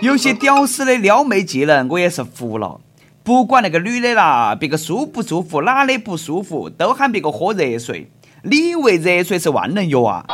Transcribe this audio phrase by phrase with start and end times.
[0.00, 2.80] 有些屌丝的撩妹技能，我也是服了。
[3.22, 8.10] 不管那个女的啦，别个舒不舒服，哪里不舒服，都喊别个喝热水。
[8.42, 10.24] 你以为热水是万能药啊？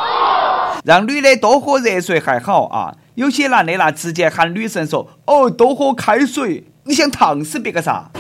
[0.85, 8.11] 让女的多喝热水还好啊，有些男的那直接喊女生说：“哦，多喝开水。”你想烫死别个啥？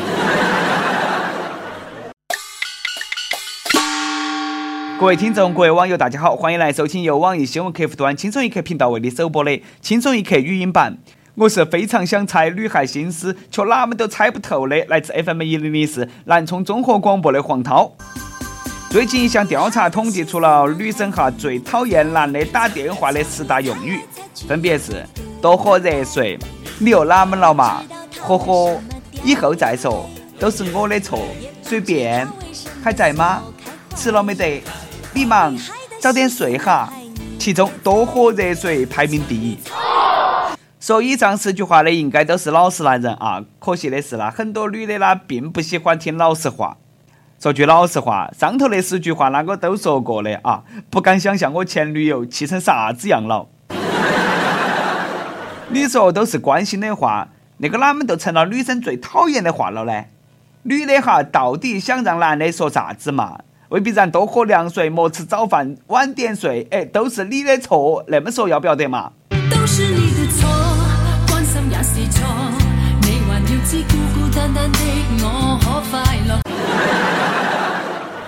[4.96, 9.50] 各位听众，各位网友，大家好，欢迎来收听由网易新闻客户端“轻松一刻”频道为你首播的
[9.80, 10.96] 《轻松一刻》语音版。
[11.34, 17.92] 我是非常想猜女孩心思，却哪么都猜不透的，来自 FM 一零零四南充综合广播的黄涛。
[18.88, 23.98] 最近一项调查统计出了女生哈最讨厌男的打电话的十大用语，
[24.46, 25.04] 分别是
[25.42, 26.38] 多喝热水，
[26.78, 27.82] 你又哪么了嘛？
[28.20, 28.80] 呵呵，
[29.24, 31.18] 以后再说，都是我的错，
[31.62, 32.26] 随便，
[32.82, 33.42] 还在吗？
[33.96, 34.62] 吃了没得？
[35.16, 35.56] 你忙，
[36.00, 36.92] 早点睡哈。
[37.38, 39.56] 其中多喝热水排名第一。
[40.80, 46.76] 说以上十句话的应该都是老实男人啊，可惜的是啦，很多女的啦并不喜欢听老实话。
[47.38, 53.46] 说句老实话，上头那十句话那个都说过的啊，不敢想象我前女友气成啥子样了。
[55.68, 60.06] 你说都是关心的话，那个哪么就成了女生最讨厌的话了呢？
[60.64, 63.38] 女的哈，到底想让男的说啥子嘛？
[63.74, 69.10] 未必然多喝凉水，莫吃早饭，晚点睡，哎，都是你的错，那么说要不要得嘛？
[69.50, 70.48] 都是你的错。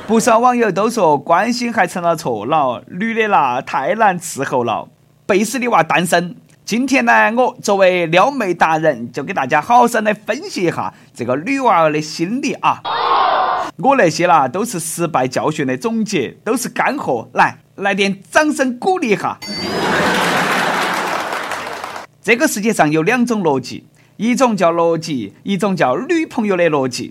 [0.09, 4.89] 不少网友都说关心还成了错了，女的啦太难伺候了。
[5.27, 6.35] 贝斯的娃单身。
[6.65, 12.81] 今天呢，我作为撩妹达人，就给大家好生的分析一下这个女娃儿的心理啊。
[13.77, 19.39] 我那些啦都是失败教训的总结，都是干货，来来点掌声鼓励一下。
[22.23, 23.87] 这个世界上有两种逻辑。
[24.19, 27.11] 一种叫逻辑，一种叫女朋友的逻辑。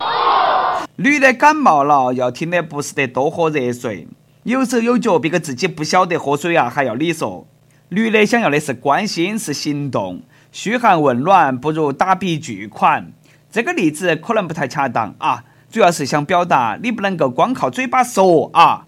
[0.95, 4.07] 女的感冒了，要听的不是得多喝热水，
[4.41, 7.46] 有手有脚，别个自己不晓得喝水啊，还要你说。
[7.90, 13.13] 女的想要的是关心，是行动，嘘寒问暖不如打笔巨款。
[13.51, 18.86] 这个例子可能不太恰当啊，主要是想表达你不能够光靠嘴巴说啊。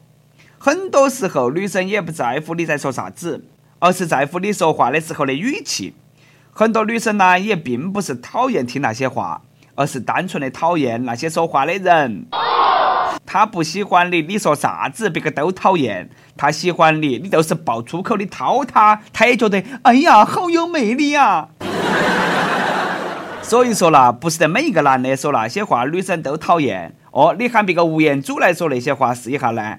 [0.58, 3.46] 很多时候，女生也不在乎你在说啥子，
[3.80, 5.94] 而是在乎你说话的时候的语气。
[6.52, 9.42] 很多女生呢，也并不是讨厌听那些话，
[9.76, 12.26] 而是单纯的讨厌那些说话的人。
[13.26, 21.50] 她不喜欢你，你说啥子别个都讨厌；她喜欢你，你就是爆粗口的掏她，她也觉得哎呀好有魅力呀。
[23.48, 27.34] 所以说啦，不是得每一个男的说那些话，女生都讨厌哦。
[27.40, 29.78] 你喊别个吴彦祖来说那些话试一下呢？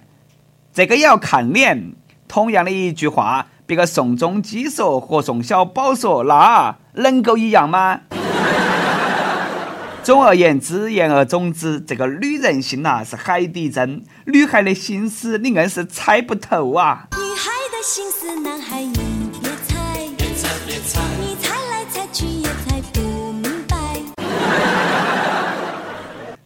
[0.72, 1.92] 这个也要看脸。
[2.26, 3.48] 同样的一句话。
[3.66, 8.00] 别个宋仲基说和宋小宝说，那能够一样吗？
[10.02, 17.08] 总而言之，言而总之，这个女人心呐是海底针，女孩的心思你硬是猜不透啊。
[17.12, 18.80] 女孩的心思，男孩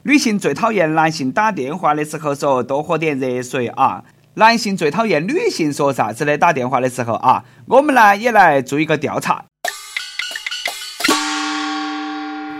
[0.05, 4.03] 女性最讨厌男性打电话的时候说多喝点热水啊。
[4.35, 9.45] 男性最讨厌女性说啥子的打电话的时候啊，我们呢也来做一个调查。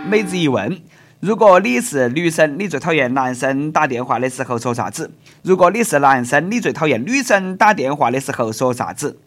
[0.07, 0.81] 每日一问：
[1.19, 5.11] 如果你是女生，你最讨厌男生打电话的时候说啥子？
[5.41, 9.19] 如果你是男生，你最讨厌女生打电话的时候说啥子？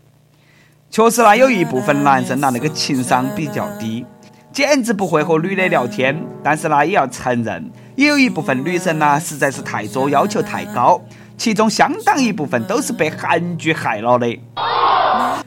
[0.89, 4.07] 确实呢，有一部分男生呢那个情商比较低，
[4.53, 6.25] 简直不会和女的聊天。
[6.43, 11.01] 但是呢，也要承认，也有一部分女生呢实在是太作，要求太高。
[11.39, 14.39] 其中相当一部分都是被韩剧害了的。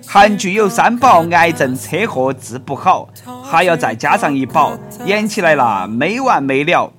[0.07, 3.07] 韩剧有三宝：癌症、车祸治不好，
[3.43, 6.91] 还要再加上一宝，演起来了没完没了。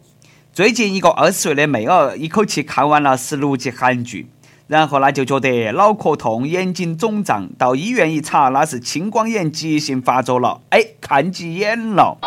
[0.52, 4.28] 最近一个二十岁的妹儿一口气看完了十六集韩剧，
[4.66, 12.18] 然后呢就觉得脑壳痛、眼睛肿胀，到医院一查，那是青光眼急性发作了，哎，看急眼了。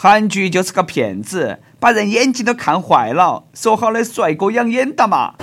[0.00, 3.42] 韩剧就是个骗子，把人眼睛都看坏了。
[3.52, 5.34] 说好的帅哥养眼的嘛。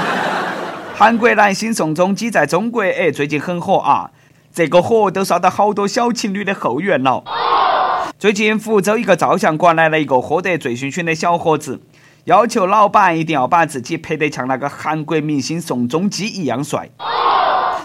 [0.96, 4.12] 韩国男星宋仲基在中国哎，最近很火啊！
[4.50, 7.22] 这个火都烧到好多小情侣的后院了。
[8.18, 11.82] 最近福州一个照相馆来了一个喝得醉醺醺的小伙子，
[12.24, 16.88] 要求老板一定要把自己拍得像那个韩国明星宋仲基一样帅。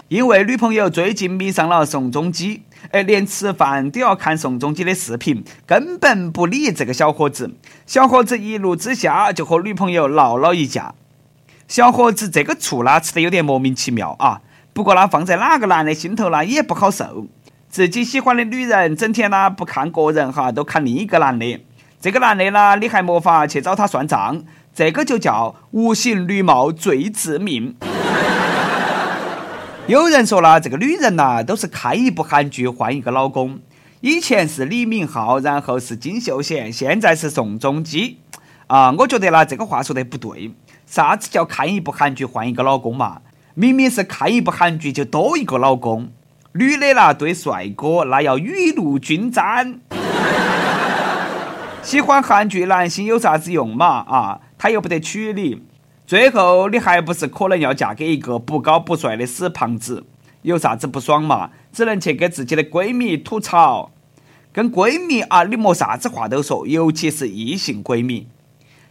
[0.08, 7.54] 因为女朋友最近迷上了宋仲基，哎，连吃饭都要看宋仲基的视频，根本不理这个小伙子。
[7.86, 10.94] 小伙子一怒之下就和女朋友闹了一架。
[11.68, 14.42] 小伙子这个醋呢吃的有点莫名其妙啊，
[14.72, 17.26] 不过呢放在哪个男的心头呢也不好受。
[17.70, 21.64] 自己喜欢的女人整天呢不看个人哈，都看另一个男的。
[21.98, 24.42] 这个男的呢，你还没法去找他算账，
[24.74, 27.76] 这个就叫无形绿帽最致命。
[29.92, 33.60] 有人说了，这个女人呐，都是看一部韩剧换一个老公。
[34.00, 38.16] 以前是李敏镐，然后是金秀贤，现在是宋仲基。
[38.68, 40.50] 啊，我觉得呢，这个话说的不对。
[40.86, 43.20] 啥子叫看一部韩剧换一个老公嘛？
[43.52, 46.10] 明明是看一部韩剧就多一个老公。
[46.54, 49.78] 女的啦，对帅哥那要雨露均沾。
[51.84, 53.86] 喜欢韩剧男星有啥子用嘛？
[54.08, 55.62] 啊，他又不得娶你，
[56.12, 60.04] 最后你还不是可能要嫁给一个不高不帅的死胖子？
[60.42, 61.48] 有啥子不爽嘛？
[61.72, 63.90] 只能去给自己的闺蜜吐槽，
[64.52, 68.26] 跟闺蜜啊，你莫啥子话都说，尤其是异性闺蜜。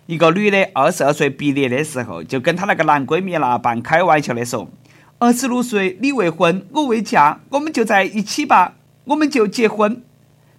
[0.08, 4.68] 一个女的二十二岁毕业的时候，就跟她那个男闺蜜啦半开玩笑的说
[5.20, 8.74] ：“二十六岁你未婚，我未嫁，我们就在一起吧，
[9.04, 10.02] 我们就结婚。”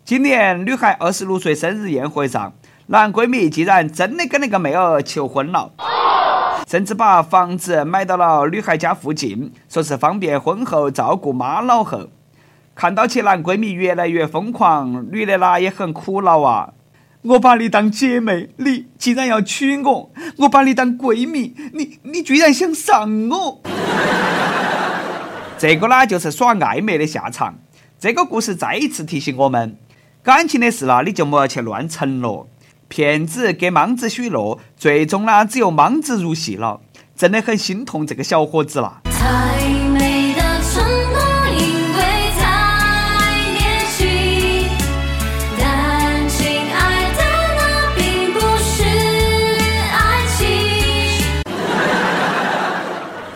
[0.06, 2.52] 今年女孩二十六岁生日宴会上，
[2.86, 5.72] 男闺蜜竟然真的跟那个妹儿求婚了，
[6.66, 12.08] 甚至把房子买到了女孩家附近，说是方便婚后照顾妈老汉。
[12.74, 16.72] 看到其男闺蜜越来越疯狂，女的啦也很苦恼啊！
[17.22, 23.60] 我把你当姐妹，你竟然要娶我；我把你当闺蜜，你你居然想上我！
[25.58, 27.58] 这个呢，就是耍暧昧的下场。
[27.98, 29.76] 这个故事再一次提醒我们。
[30.22, 32.48] 感情的事啦，你就莫要去乱承诺。
[32.92, 36.82] 骗子给莽子许诺，最终呢，只有莽子入戏了。
[37.16, 39.00] 真的很心痛这个小伙子啦。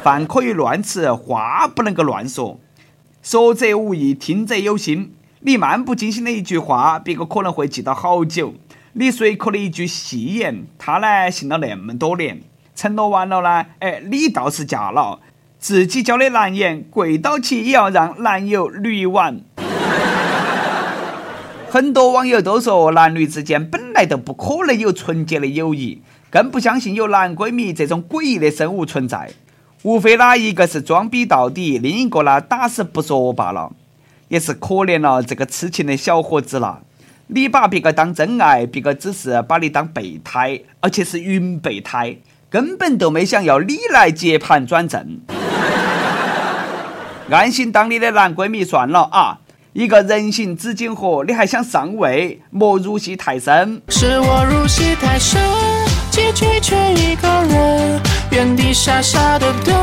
[0.02, 2.60] 饭可以乱吃，话不能够乱说。
[3.22, 5.14] 说者无意，听者有心。
[5.40, 8.52] 你漫不经心的一句话，别个可能会记到好久；
[8.98, 12.40] 你随口的一句戏言，他呢信了那么多年。
[12.74, 15.20] 承诺完了呢，哎，你倒是嫁了，
[15.58, 19.42] 自己交的男言，跪倒起也要让男友绿完。
[21.68, 26.00] 很多网友都说，男女之间本来都不可能有纯洁的友谊，
[26.30, 29.30] 更不相信有男闺蜜这种诡异的生物存在。
[29.82, 33.70] 无非呢，一个是装逼到底，另一个呢打死不说罢了。
[34.28, 36.80] 也是可怜了这个痴情的小伙子了。
[37.28, 42.18] 你把别个当真爱，别个只是把你当备胎，而且是云备胎，
[42.48, 45.20] 根本都没想要你来接盘转正。
[47.28, 49.40] 安心当你的男闺蜜算了啊！
[49.72, 52.40] 一个人形纸巾盒，你还想上位？
[52.50, 53.82] 莫入戏太深。
[53.88, 55.42] 是我入戏太深，
[56.12, 58.00] 结局却一个人，
[58.30, 59.74] 原地傻傻的等，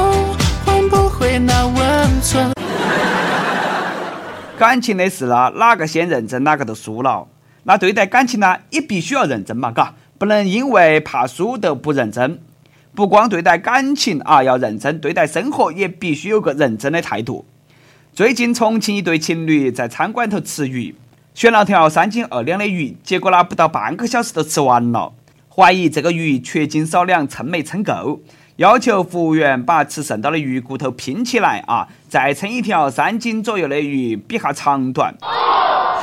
[0.65, 2.53] 换不回那温存。
[4.57, 7.27] 感情的事啦，哪个先认真，哪个都输了。
[7.63, 12.39] 那对待感情呢，也必须要认真嘛，嘎，不能因为怕输都不认真。
[12.95, 17.45] 不光对待感情啊要认真，对待生活也必须有个认真的态度。
[18.13, 20.93] 最近重庆一对情侣在餐馆头吃鱼，
[21.33, 25.13] 选了条三斤二两的鱼，结果呢不到半个小时都吃完了，
[25.49, 28.21] 怀疑这个鱼缺斤少两，称没称够。
[28.57, 35.15] 要求服务员把吃剩到的鱼骨头拼起来啊，再称一条三斤左右的鱼，比下长短。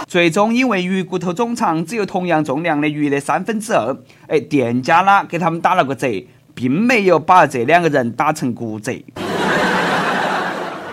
[0.06, 6.06] 最终因为鱼骨头总长只有同样重量的鱼的三分之二，哎，店家呢给他们打了个折，
[6.54, 8.92] 并没有把这两个人打成骨折。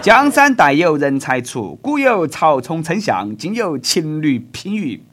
[0.02, 5.04] 江山代有人才出，古有曹冲称象，今有情侣拼鱼。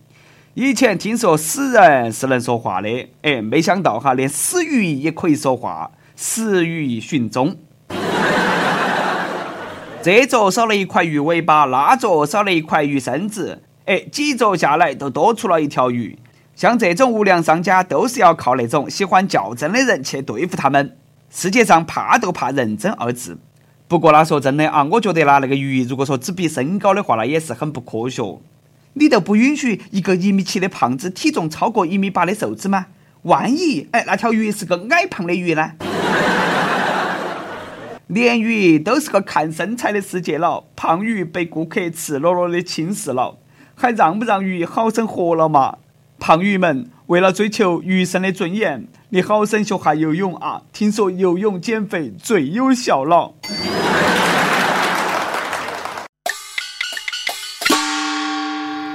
[0.53, 5.91] 以前听说死人是能说话的，哎，没想到哈，连死鱼也可以说话。
[6.15, 7.57] 死鱼寻踪，
[10.01, 16.19] 这座少了一块鱼尾巴，那座少了一块鱼身子，哎，几座下来都多出了一条鱼。
[16.55, 20.97] 像这种无良商家，都是要靠那种喜欢较真的人去对付他们。
[21.31, 23.37] 世界上怕都怕认真二字。
[23.87, 28.23] 不过那说真的啊，我觉得啦，那个鱼如果说只比身高的话，那也是很不科学。
[28.95, 32.87] 你都不允许一个一米七的胖子体重超过一米八的瘦子吗？
[33.23, 35.73] 万一哎，那条鱼是个矮胖的鱼呢？
[38.07, 43.38] 鲢鱼都是个看身材的世界了，胖鱼被顾客赤裸裸的轻视了，
[43.76, 45.78] 还让不让鱼好生活了嘛？
[46.19, 50.62] 胖鱼们为了追求鱼生的尊严，你好生学下游泳啊！
[50.73, 53.35] 听说游泳减肥最有效了。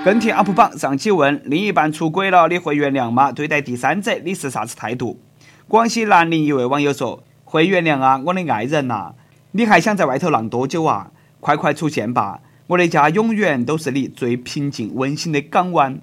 [0.05, 3.31] 跟帖 UP 榜上期问：另一半出轨了，你会原谅吗？
[3.33, 5.19] 对待第三者，你是啥子态度？
[5.67, 7.24] 广西南宁一位网友说。
[7.43, 9.13] 会原谅啊，我的爱人呐！
[9.53, 11.09] 你还想在外头浪多久啊？
[11.39, 12.41] 快快出现吧！
[12.69, 15.99] 我的家永远都是你最平静温馨的港湾。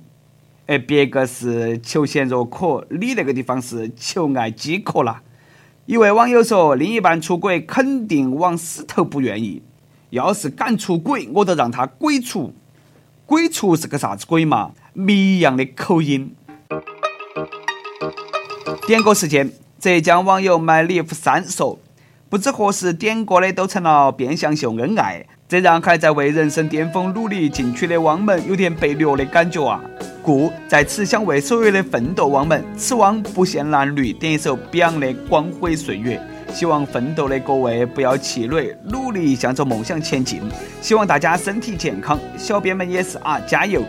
[0.67, 5.23] 而别个是求贤若渴，你那个地方是求爱饥渴啦。
[5.85, 9.63] 一位网友说：“另一半出轨，肯定往死头不愿意。
[10.11, 12.53] 要是敢出轨，我都让他鬼出。
[13.27, 14.73] 鬼出是个啥子鬼嘛？
[14.93, 16.35] 谜一样的口音。”
[18.89, 21.79] 点歌时间，浙江网友 my life 三说
[22.29, 29.81] ：“不知何时点歌的都成了变相秀恩爱，这让还在为人生巅峰努力进取的汪们有点被虐的感觉啊。”
[30.23, 36.21] 故在此想为所有的奋斗汪们，此汪不限男女，点一首 Beyond 的《光辉岁月》。
[36.53, 40.41] 希望奋斗的各位不要气馁，努力向着梦想前进。
[40.81, 43.83] 希望大家身体健康，小编们也是啊，加油！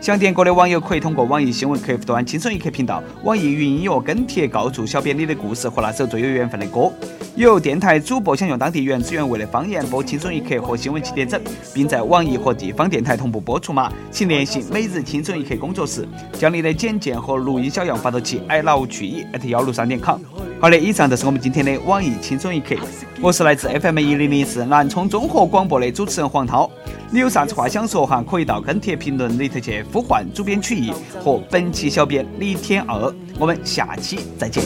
[0.00, 6.90] 想点歌的网友可以通过网易新闻客户端“轻松一刻”频道、网易云音乐跟帖告诉小编你的故事和那首最有缘分的歌。
[7.36, 11.38] 有电台主播想用当地原汁原味的方言播《轻松一刻》和新闻七点整，
[11.74, 13.92] 并在网易和地方电台同步播出吗？
[14.10, 20.18] 请联系每日轻松一刻工作室，将你的简介和录音小样发到其 i love 曲艺幺六三点 com。
[20.60, 22.76] 好的，以上就是我们今天的网易轻松一刻。
[23.18, 26.70] 我是来自 FM 一零零四南充综合广播的主持人黄涛。
[27.10, 28.22] 你有啥子话想说哈？
[28.30, 30.92] 可以到跟帖评论里头去呼唤主编曲艺
[31.24, 33.10] 和本期小编李天二。
[33.38, 34.62] 我们下期再见。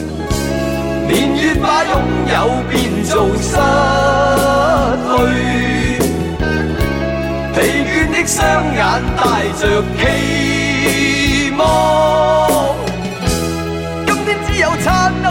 [1.06, 3.54] 年月把拥有变做失
[5.06, 5.22] 去，
[7.54, 8.42] 疲倦的双
[8.74, 8.82] 眼
[9.16, 9.22] 带
[9.60, 9.62] 着
[10.00, 11.62] 期望。
[14.06, 15.30] 今天只有残留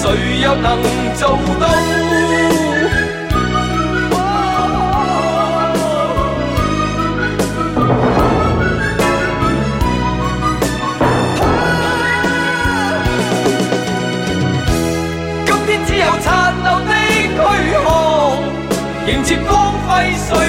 [0.00, 0.80] 谁又能
[1.16, 1.66] 做到
[15.46, 17.88] 今天只有残留的躯壳
[19.10, 20.47] 迎接光辉岁